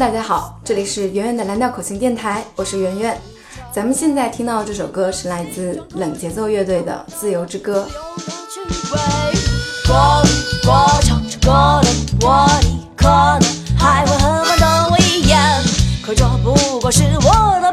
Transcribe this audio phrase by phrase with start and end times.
[0.00, 3.20] 大家好，这里是圆圆的蓝调口琴电台，我是圆圆。
[3.70, 7.86] 咱们现在听到这首歌是来自冷节奏乐队的《自由之歌》。
[9.90, 10.24] 我
[10.66, 11.90] 我唱着歌的
[12.22, 13.42] 我，你可能
[13.78, 15.38] 还会很慢瞪我一眼，
[16.02, 17.69] 可这不过是我的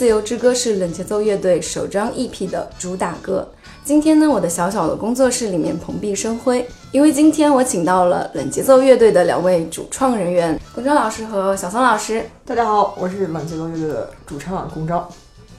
[0.00, 3.46] 自由之歌》是冷节奏乐队首张 EP 的主打歌。
[3.84, 12.24] 今天呢，我的小小的工作室里面蓬荜生辉，因为今天我请到了冷节奏乐队的两位主创人员，龚昭老师和小松老师。
[12.46, 15.06] 大家好，我是冷节奏乐队的主唱龚昭。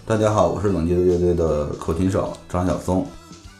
[0.07, 3.05] 大家好，我是冷节奏乐队的口琴手张晓松。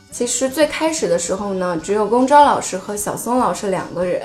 [0.10, 4.24] 其实最开始的时候呢，只有龚昭老师和小松老师两个人。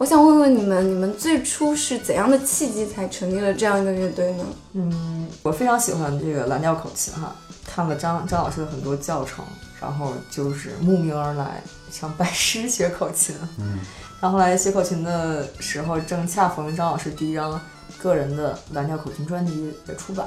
[0.00, 4.44] 我想问问你们，你们最初是怎样的契机才成立了这样一个乐队呢？
[4.72, 9.44] 嗯，我非常喜欢这个蓝调口琴哈，看了张张老师的很多教程，
[9.78, 13.36] 然后就是慕名而来，想拜师学口琴。
[13.58, 13.78] 嗯，
[14.22, 17.60] 然后来学口琴的时候，正恰逢张老师第一张
[17.98, 20.26] 个人的蓝调口琴专辑的出版，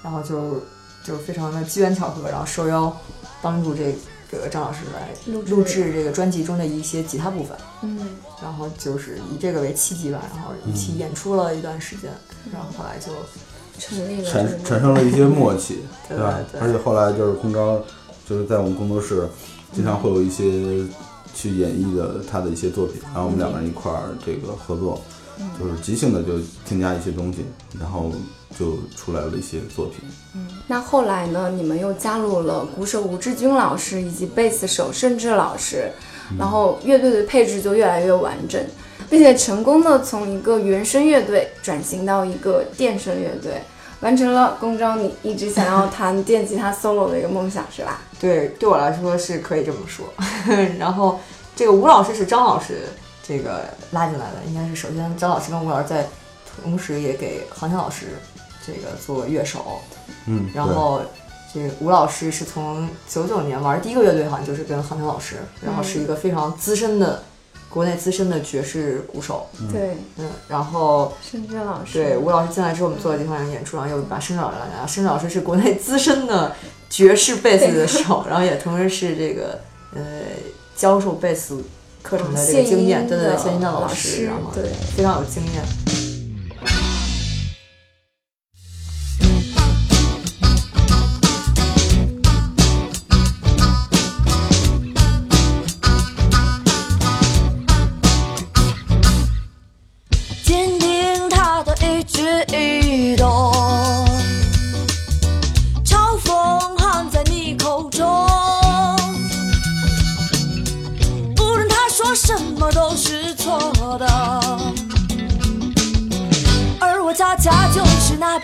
[0.00, 0.62] 然后就
[1.02, 2.96] 就非常的机缘巧合，然后受邀
[3.42, 3.98] 帮助这
[4.38, 7.56] 个张老师来录制录制这个专辑中的一些吉他部分。
[7.82, 7.98] 嗯，
[8.42, 12.10] 然后就是以这个为契机吧，然后一起演出了一段时间，
[12.52, 13.12] 然后后来就
[13.78, 16.38] 成立了产产生了一些默契， 对吧？
[16.50, 17.80] 对而且后来就是空招，
[18.28, 19.28] 就是在我们工作室，
[19.72, 20.44] 经常会有一些
[21.34, 25.00] 去演绎的他的一些作品，然后我们两个人一块儿这个合作，
[25.58, 27.44] 就是即兴的就添加一些东西，
[27.78, 28.10] 然后
[28.58, 30.00] 就出来了一些作品。
[30.34, 31.50] 嗯那后来呢？
[31.50, 35.90] 你们又加入了鼓手吴志军老师以及贝斯手盛志老师，
[36.38, 38.64] 然后乐队的配置就越来越完整，
[39.10, 43.60] 并且成功的从一个原声乐队转型到一个电声乐队，
[44.00, 48.00] 完成了公章你一直想要 弹电吉他 solo 的一个梦想，是吧？
[48.18, 50.06] 对对我来说是可以这么说。
[50.78, 51.20] 然后
[51.54, 52.88] 这个吴老师是张老师
[53.22, 56.06] 这个拉进来的，应该是首先张老师跟吴老师在
[56.62, 58.18] 同时也给航天老师
[58.66, 59.80] 这个做乐手，
[60.26, 61.00] 嗯，然后
[61.52, 67.22] 这个吴老师是从九九年玩第一个乐队，好像就是跟航天老师，然后是一个非常资深的
[67.68, 76.54] 国内资深的爵士鼓手，对，嗯，然后盛志老师，对吴老师进来之后，我们做了地方演出，然后又把申老师拉进来了，申老师是国内资深的
[76.90, 79.60] 爵士贝斯的手，然后也同时是这个
[79.94, 80.02] 呃
[80.76, 81.64] 教授贝斯
[82.02, 84.64] 课程的这个经验，对对对，现音的老师，对。
[84.96, 85.81] 非常有经验。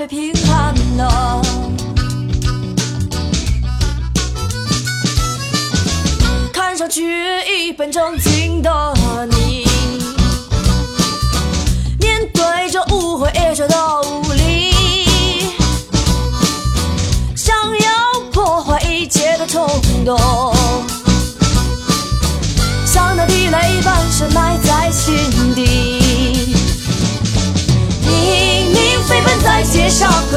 [0.09, 1.43] 就是那被评判的。
[6.53, 7.05] 看上去
[7.47, 8.71] 一本正经的
[9.31, 9.67] 你。
[12.01, 14.73] 面对着误会也觉得无力，
[17.37, 19.69] 想要破坏一切的冲
[20.05, 20.19] 动，
[22.87, 24.88] 像那地雷般深埋在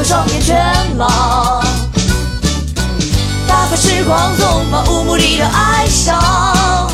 [0.04, 0.56] 双眼全
[0.98, 1.62] 盲，
[3.46, 6.90] 打发时光中漫无目的的哀伤。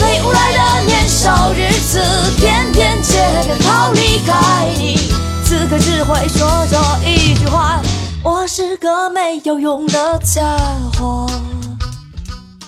[0.00, 2.00] 被无赖的年少日子，
[2.36, 3.14] 偏偏却
[3.44, 5.10] 偏逃离开你。
[5.44, 6.78] 此刻只会说这
[7.08, 7.80] 一句话：
[8.22, 10.56] 我是个没有用的家
[10.96, 11.28] 伙。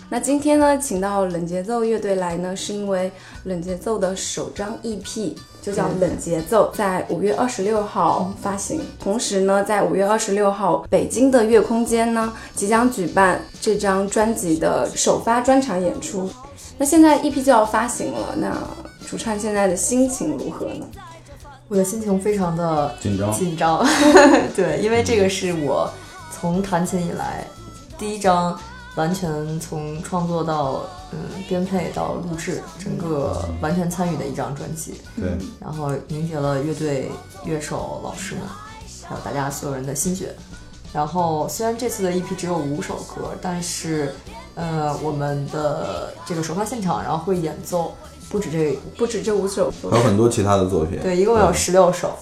[0.09, 3.13] 那今天呢，请到冷节奏乐队来呢，是因为
[3.45, 8.81] 冷节奏的首张 EP 就叫《冷节奏》，在五月二十六号发行。
[8.99, 16.29] 同时呢，在五月二十六号，北京的月空间呢，即将举办这张专辑的首发专场演出。
[16.77, 18.53] 那现在 EP 就要发行了，那
[19.07, 20.85] 主唱现在的心情如何呢？
[21.69, 23.87] 我的心情非常的紧张紧张，
[24.57, 25.89] 对，因为这个是我
[26.31, 27.47] 从弹琴以来
[27.97, 28.59] 第一张
[28.95, 31.19] 完全从创作到嗯
[31.49, 35.01] 编配到录制，整个完全参与的一张专辑。
[35.17, 37.11] 对，然后凝结了乐队、
[37.45, 38.43] 乐手、老师们，
[39.09, 40.35] 还有大家所有人的心血。
[40.93, 44.15] 然后虽然这次的 EP 只有五首歌，但是
[44.55, 47.95] 呃我们的这个首发现场，然后会演奏
[48.29, 49.97] 不止这不止这五首歌还。
[49.97, 51.01] 有很多其他的作品。
[51.01, 52.13] 对，一共有十六首。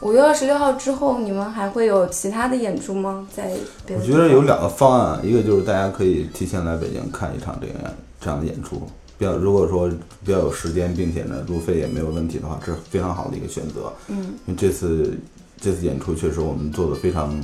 [0.00, 3.26] 五月二十六号之后，你们还会有其他的演出吗？
[3.34, 3.50] 在
[3.96, 7.72] 我觉得有两个方案，一个就是大家可以提前来北京看一场这个
[8.20, 8.82] 这样的演出，
[9.18, 9.88] 比较如果说
[10.24, 13.92] 比较有时间，并且呢路费也没有问题的话，这是非常好的一个选择。
[14.08, 15.18] 嗯，因为这次
[15.60, 17.34] 这次演出确实我们做的非常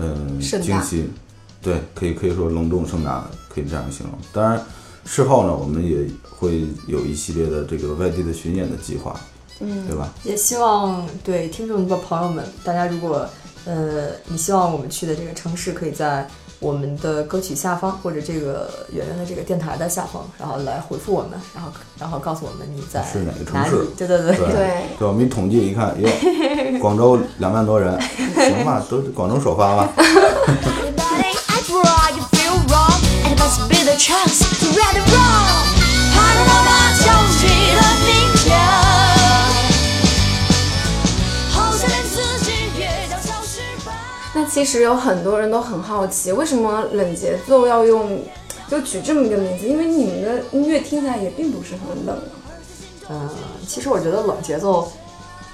[0.00, 1.08] 嗯、盛大精细，
[1.60, 4.16] 对，可以可以说隆重盛大，可以这样形容。
[4.32, 4.62] 当然
[5.04, 9.18] 事后呢，我们也会有一系列的这个外地的巡演的计划，
[9.60, 10.08] 嗯对吧？
[10.24, 13.28] 也希望对听众的朋友们，大家如果
[13.64, 16.26] 呃你希望我们去的这个城市，可以在
[16.60, 23.86] 我们的歌曲下方或者这个圆圆的这个电台的下方，然后来回复我们，然后然后告诉我们你在是哪个城市。
[23.96, 24.54] 对对对对对
[24.98, 27.96] 对，我们一统计一看，耶，广州两万多人，
[28.34, 29.88] 行吧，都是广州首发吧。
[44.58, 48.20] 其实有很多人都很好奇，为什么冷节奏要用
[48.66, 49.68] 就取这么一个名字？
[49.68, 52.50] 因为你们的音乐听起来也并不是很冷啊。
[53.08, 53.30] 嗯，
[53.68, 54.90] 其实我觉得冷节奏，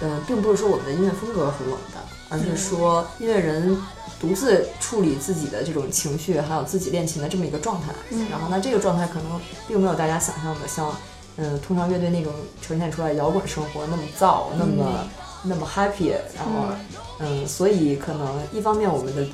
[0.00, 3.76] 嗯，并不是说我们的音乐风格很冷的，而是说音乐人
[4.18, 7.88] 独自处理自己的这种情绪，还有自己练琴的这么一个状态。
[8.30, 10.90] 然后呢，这个状态可能并没有大家想象的像，
[11.36, 15.06] 嗯，通常乐队那种呈现出来摇滚生活那么燥，那么、
[15.44, 16.10] 那么 happy。
[16.36, 16.74] 然后，
[17.20, 19.24] 嗯，所以可能一方面我们的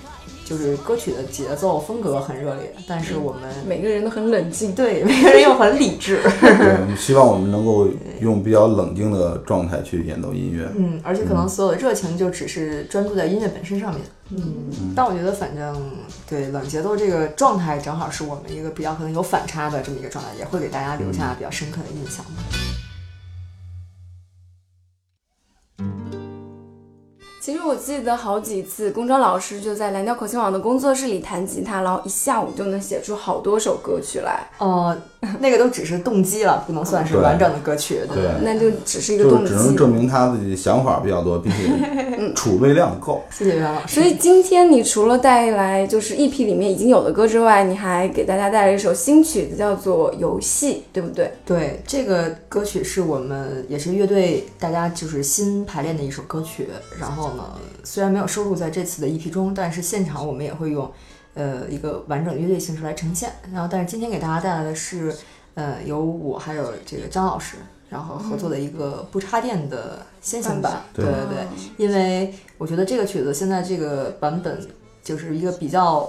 [0.45, 4.75] 就是歌曲的节奏风格很热烈，但是我们每个人都很冷静。
[4.75, 6.21] 对每个人又很理智。
[6.41, 7.89] 对，我们希望我们能够
[8.21, 10.69] 用比较冷静的状态去演奏音乐。
[10.77, 14.03] 嗯，而且可能所有的热情就只是专注在音乐本身上面。
[14.31, 15.93] 嗯，但我觉得反正
[16.29, 22.69] 对冷节奏这个状态，正好是我们一个比较可能有反差的这么一个状态，也会给大家留下比较深刻的印象吧。
[27.41, 34.95] 其实我记得好几次，公庄老师就在蓝调口琴网的工作室里弹吉他，然后一下午就能写出好多首歌曲来，呃，
[35.41, 38.03] 那个都只是动机了，不能算是完整的歌曲。
[38.13, 39.49] 对对那就只是一个动机。
[39.49, 43.25] 只能证明他自己想法比较多，并且储备量够。
[43.33, 43.95] 谢谢袁老师。
[43.95, 51.33] 所以今天你除了带来就是 EP 里面已经有的歌之外，你还给大家带来一首新曲子，叫做《游戏》，对不对？
[51.47, 56.69] 对，这个歌曲是我们也是乐队大家就是新排练的一首歌曲。
[57.01, 60.91] 然后呢，虽然没有收录在这次的 EP 中，但是现场我们也会用
[61.35, 63.31] 呃一个完整的乐队形式来呈现。
[63.53, 65.15] 然后，但是今天给大家带来的是
[65.55, 67.56] 呃由我还有这个张老师。
[67.91, 71.47] 然后合作的一个不插电的先行版，对对对对，
[71.77, 74.65] 因为我觉得这个曲子现在这个版本
[75.03, 76.09] 就是一个比较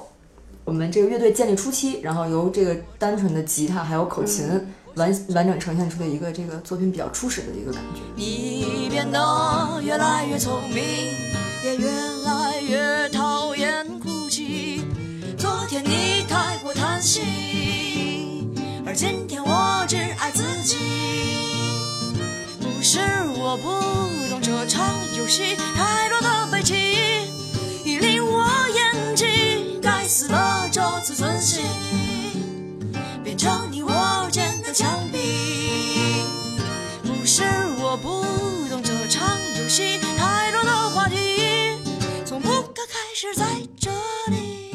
[0.64, 4.48] 我们这个乐队建立初期，然后由这个单纯的吉他还有口琴
[4.96, 8.02] 完完整呈现出的一个这个作品比较初始的一个感觉。
[8.16, 10.84] 你变得越来越聪明，
[11.64, 11.90] 也越
[12.26, 14.84] 来越讨厌哭泣。
[15.38, 18.54] 昨天你太过贪心，
[18.86, 20.78] 而今天我只爱自己。
[22.60, 23.00] 不是
[23.38, 23.70] 我不
[24.30, 24.86] 懂这场
[25.18, 26.76] 游戏，太多的悲情
[27.86, 29.80] 已令我厌弃。
[29.82, 31.64] 该死的这自尊心，
[34.74, 35.18] 墙壁。
[37.04, 37.44] 不是
[37.80, 38.24] 我不
[38.70, 41.78] 懂这场游戏，太多的话题
[42.26, 43.46] 从不该开始在
[43.78, 43.92] 这
[44.32, 44.72] 里。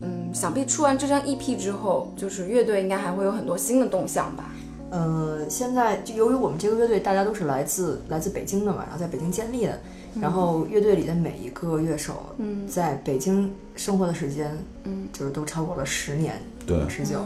[0.00, 4.50] 嗯，想必出完这张 EP 之后，就是乐队应该还会有很多新的动向吧？
[4.90, 9.78] 呃，现在就由于我们这个乐队大家都是来自来自北京的嘛，然后在北京建立的，
[10.20, 12.66] 然后乐队里的每一个乐手，嗯。
[12.66, 17.20] 在北京生活的时间，嗯，就是都超过了十年对，之久。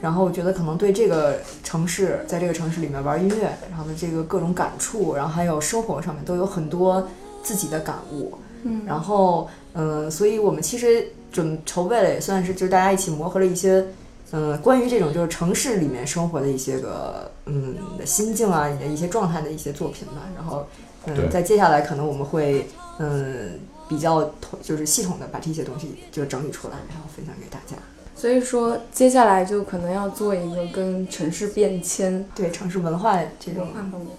[0.00, 7.06] 然后我觉得可能对这个城市，在这个城市里面玩音乐，然后的这个各种感触，然后还有生活上面都有很多
[7.42, 8.32] 自己的感悟。
[8.62, 8.82] 嗯。
[8.86, 13.84] 然后，嗯、所以我们其实准筹备了，也算是就是大家一起磨合了一些，
[14.30, 20.28] 嗯、关于这种就是城市里面生活的一些个，嗯，的心境啊，你的一些状态的一些作品吧。
[20.36, 20.66] 然后，
[21.06, 22.66] 嗯，在接下来可能我们会，
[22.98, 23.58] 嗯，
[23.88, 27.76] 比较统就是系统的把这些东西就整理出来，然后分享给大家。
[28.14, 33.68] 所以说接下来就可能要做一个跟城市变迁对城市文化这种。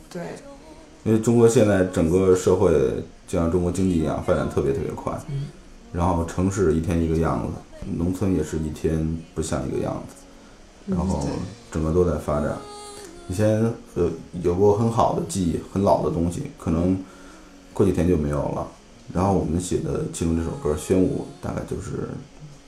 [0.10, 0.22] 对
[1.04, 2.72] 因为中国现在整个社会
[3.28, 5.14] 就像中国经济一样发展特别特别快，
[5.94, 10.16] 然后城市一天一个样子，农村也是一天不像一个样子，
[10.86, 11.28] 然后
[11.72, 12.58] 整个都在发展。
[13.28, 13.62] 以前
[13.96, 14.10] 呃
[14.42, 16.98] 有过很好的记忆，很老的东西，可能
[17.74, 18.68] 过几天就没有了。
[19.14, 22.10] 然后我们写的其中这首歌《宣武》，大概就是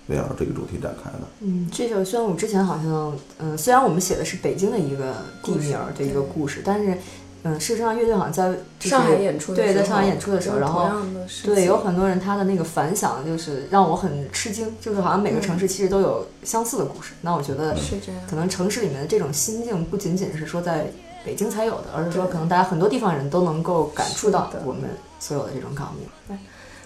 [0.08, 1.20] 围绕这个主题展开的。
[1.42, 6.98] 嗯，这首宣武之前好像，嗯、虽然我们写的是北京的一个地名儿的一个故事，但是，
[7.44, 10.90] 嗯，事实上乐队好像在、就是、上海演出的时候，对，在上海演出的时候，然后
[11.44, 17.14] 对，有很多人他的那个反响就是让我很吃惊，就是好像每个城市其实都有相似的故事。
[17.22, 18.22] 那我觉得是这样。
[18.30, 20.92] 可能城市里面的这种心境不仅仅是说在
[21.26, 24.84] 北京才有的，而是说可能大家很多地方人都能够感触到的我们
[25.20, 26.36] 所有的这种感悟。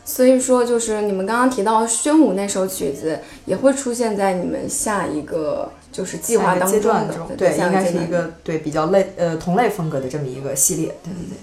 [0.07, 11.37] 所以说，就是你们刚刚提到《宣武》那首曲子，也会出现在你们下一个就是计划当中的阶段中，对，对，应该是一个对比较类呃同类风格的这么一个系列，对对对。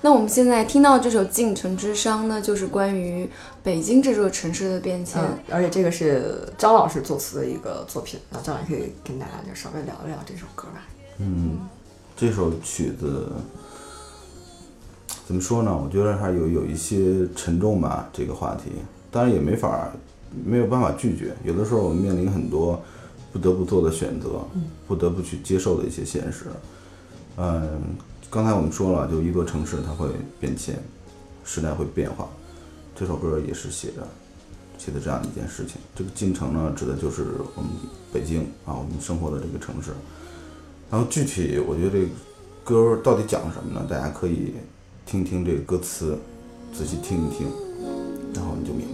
[0.00, 3.28] 那我们现在听到这首《进城之殇》呢，就是关于
[3.62, 5.20] 北京这座城市的变迁。
[5.22, 10.82] 嗯，而且这个是张老师作词的一个作品，那张老师可以跟大家就稍微聊一聊这首歌吧。
[11.18, 11.58] 嗯，
[12.16, 13.32] 这首曲子
[15.26, 15.78] 怎么说呢？
[15.78, 18.72] 我觉得还有有一些沉重吧，这个话题，
[19.10, 19.90] 当然也没法
[20.42, 21.34] 没有办法拒绝。
[21.44, 22.82] 有的时候我们面临很多
[23.34, 24.46] 不得不做的选择，
[24.86, 26.44] 不得不去接受的一些现实。
[27.36, 27.82] 嗯，
[28.30, 30.78] 刚才我们说了，就一座城市它会变迁，
[31.44, 32.28] 时代会变化。
[32.94, 34.06] 这首歌也是写着
[34.78, 35.78] 写的这样一件事情。
[35.96, 37.24] 这个进城呢，指的就是
[37.56, 37.68] 我们
[38.12, 39.90] 北京啊，我们生活的这个城市。
[40.88, 42.06] 然后具体我觉得这个
[42.62, 43.84] 歌到底讲什么呢？
[43.90, 44.54] 大家可以
[45.04, 46.16] 听听这个歌词，
[46.72, 47.48] 仔细听一听，
[48.32, 48.86] 然后你就明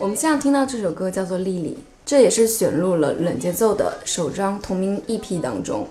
[0.00, 1.72] 我们现在听到这首歌叫做《莉莉》，
[2.06, 5.86] 这也是选入了冷节奏的首张同名 EP 当中。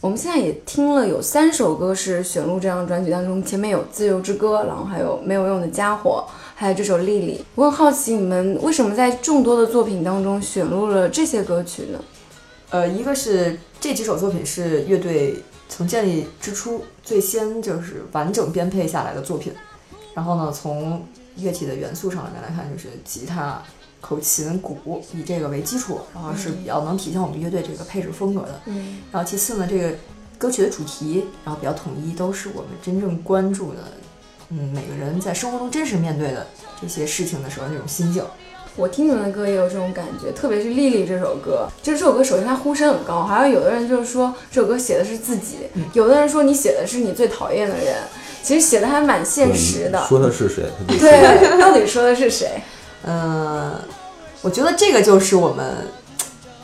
[0.00, 6.24] 我们现在也听了有三首歌是选入这张专辑当中，前面有《自由之歌》，然后还有《没有用的家伙》，
[6.56, 7.38] 还有这首《丽丽》。
[7.54, 12.00] 我很好奇，你们为什么在众多的作品当中选录了这些歌曲呢？
[12.70, 15.36] 呃，一个是这几首作品是乐队
[15.68, 19.52] 从建立之初最先就是完整编配下来的作品，
[20.12, 21.00] 然后呢，从
[21.38, 23.62] 乐器的元素上面来看，就是吉他、
[24.00, 28.60] 口琴、鼓以这个为基础，然后是比较能体现我们乐队这个配置风格的。
[28.66, 29.92] 嗯，然后其次呢，这个
[30.36, 33.78] 歌曲的主题，然后比较统一，都是我们真正关注的，
[34.50, 36.46] 嗯，每个人在生活中真实面对的
[36.80, 38.22] 这些事情的时候那种心境。
[38.76, 45.56] 我听你们的歌也有这种感觉，特别是《丽丽》这首歌，就是这首歌首先它呼声很高，好像有的人就是说这首歌写的是自己，
[45.94, 47.96] 有的人说你写的是你最讨厌的人，
[48.48, 50.02] 其实写的还蛮现实的。
[50.06, 50.64] 说的是谁？
[50.86, 52.62] 对，到底说的是谁？
[53.04, 53.74] 嗯，
[54.40, 55.86] 我觉得这个就是我们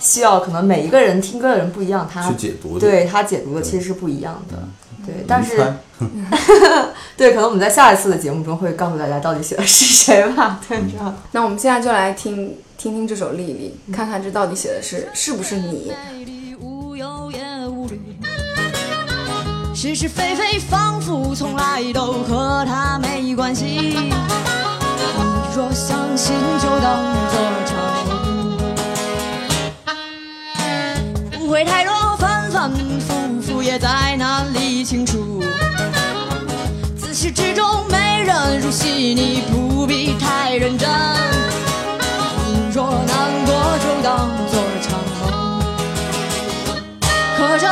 [0.00, 2.80] 需要，可能每一个人听歌的人不一样，他去解读的。
[2.80, 4.56] 对他解读的其实是不一样的。
[5.04, 5.58] 对，但是
[7.18, 10.58] 对，可能我们在下一次的节目中会告诉大家到底写的是谁吧。
[10.66, 11.14] 对，这样。
[11.32, 15.92] 那我们现在就来听听听这首《丽丽》，看看这到底写的是是不是你？
[16.14, 18.13] 美丽无忧也无虑，
[19.86, 23.64] 是是非非仿佛从来都和他没关系。
[23.66, 24.14] 你
[25.54, 27.76] 若相信，就当作场
[28.08, 28.56] 梦，
[31.38, 35.44] 不会太多反反复复，也在难理清楚。
[36.96, 40.88] 自始至终没人入戏，你不必太认真。
[42.46, 45.60] 你若难过，就当作场梦。
[47.36, 47.66] 可这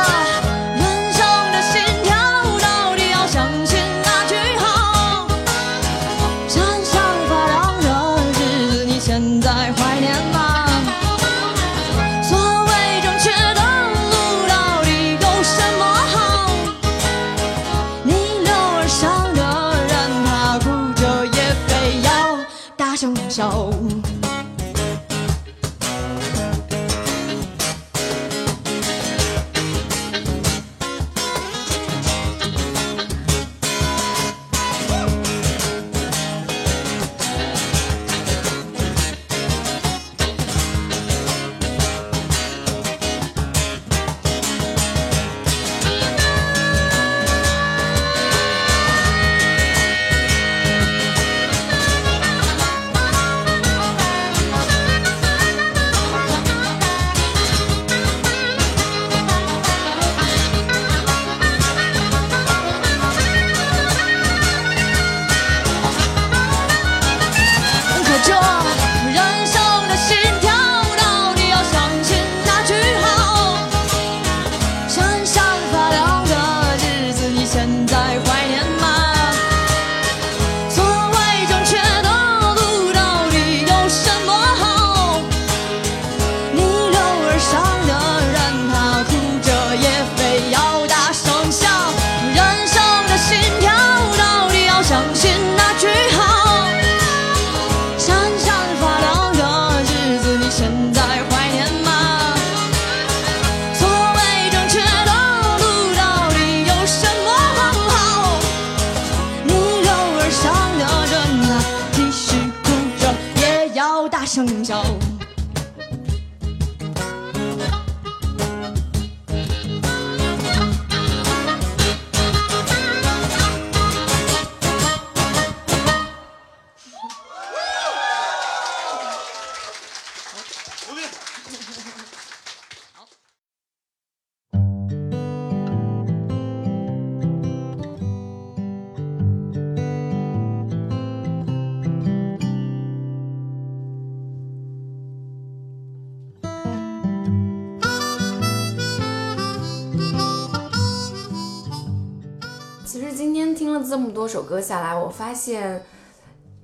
[153.93, 155.83] 这么多首歌下来，我发现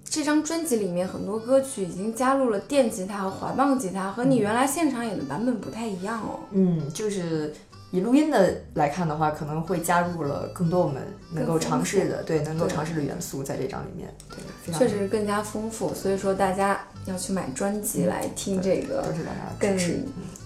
[0.03, 6.39] 这张专辑里面很多歌曲已经加入了电吉他和滑棒吉他，和你原来现场演的版本不太一样哦。
[6.49, 7.53] 嗯，就是
[7.91, 11.02] 以录音的来看的话，可能会加入了更多我们
[11.34, 19.04] 能够尝试的，对，能够尝试的元素在这张里面，对，非常确实更加丰富，所以说大家要去买专辑来听这个
[19.60, 19.75] 更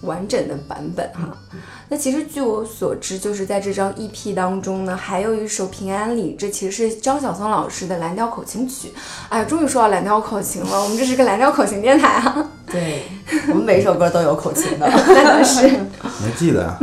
[0.00, 1.36] 完整的版本哈。
[1.88, 8.90] 那其实据我所知，就是在这张 EP 当中呢，还有一首《平安里》，这其实是张晓松老师的蓝调口琴曲。
[9.28, 12.50] 哎呀，终于说到蓝调口琴了，我们这是个蓝调口琴电台啊。
[12.66, 13.02] 对，
[13.48, 14.88] 我们每一首歌都有口琴的。
[14.88, 15.68] 那倒是。
[15.68, 16.78] 你还记得呀？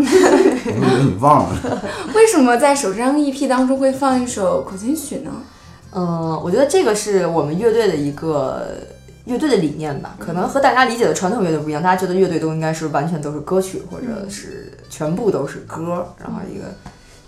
[0.82, 1.82] 我以为你忘了。
[2.16, 5.32] 为什么在首张 EP 当中会放一首口琴曲呢？
[5.94, 8.66] 嗯，我觉得这个是我们乐队的一个
[9.26, 16.64] 乐队的理念吧，可能和大家理解的传统乐队不一样，大家觉得乐队都应该是完全都是歌曲，或者是全部都是歌，然后一个，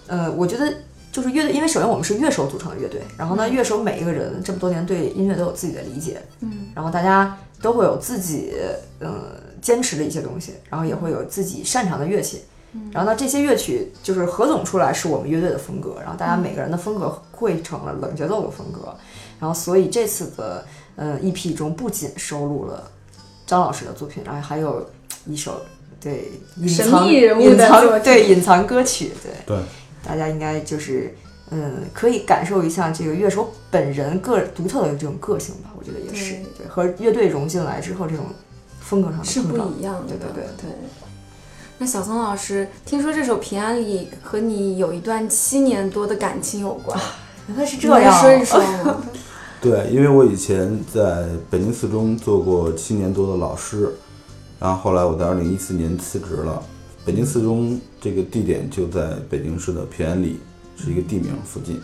[0.08, 0.74] 呃，我觉得
[1.12, 8.54] 就是乐队，因为首先我们是乐手组成的乐队，然后呢，乐手每一个人这么多年对音乐都有自己的理解，嗯，然后大家都会有自己
[9.00, 12.44] 呃坚持的一些东西，然后也会有自己擅长的乐器。
[12.92, 18.96] 然后呢，这些乐曲就是合总出来是我们乐队的风格，然后大家每个人的风格汇成了冷节奏的风格，
[19.40, 22.90] 然后所以这次的呃 EP 中不仅收录了
[23.46, 24.90] 张老师的作品，然后还有
[25.28, 25.62] 一首
[26.02, 29.64] 对隐神藏秘人物隐藏的对隐藏歌曲，对对，
[30.04, 31.16] 大家应该就是
[31.52, 38.26] 嗯可以感受一下这个乐手本人个独特的这种个性吧，我觉得也是对对和乐队融进来之后这种
[38.80, 40.08] 风格上是不一样的。
[40.08, 40.44] 对对对。
[40.58, 40.70] 对。
[41.84, 46.98] 那小松老师，听说这首《平安里》和你有一段七年多的感情有关，
[47.50, 49.04] 原来是这样说一说吗？
[49.60, 53.94] 对，因为我以前在北京四中做过七年多的老师，
[54.62, 56.64] 然后后来我在二零一四年辞职了。
[57.04, 60.40] 北京四中这个地点就在北京市的平安里，
[60.78, 61.82] 是一个地名附近。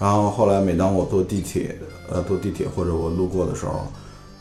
[0.00, 1.78] 然后后来每当我坐地铁，
[2.10, 3.86] 呃，坐地铁或者我路过的时候，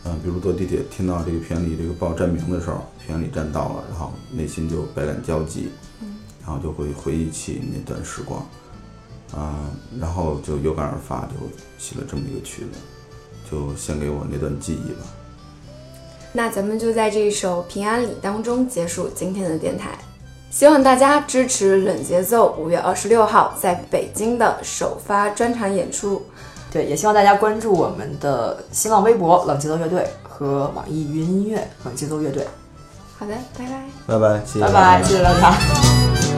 [0.06, 5.70] 嗯、比如坐地铁听到这个平安里这个报站名的时候，平安里站到了，然后内心就百感交集，
[6.42, 8.46] 然后就会回忆起那段时光。
[9.32, 11.34] 啊、然后就有感而发，就
[11.78, 12.80] 写了这么一个曲子，
[13.52, 15.02] 就献给我那段记忆吧。
[16.34, 20.00] 那咱们就在这一首《平安里》当中结束今天的电台。
[20.50, 26.26] 希望大家支持冷节奏五月二十六号在北京的首发专场演出。
[26.72, 32.48] 对，也希望大家关注我们的新浪微博“冷节奏乐队”和网易云音乐“冷节奏乐队
[33.18, 33.84] 好的，拜拜。
[34.08, 36.29] 拜拜，谢谢拜拜，谢谢大家。